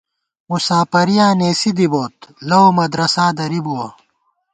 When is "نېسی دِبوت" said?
1.39-2.15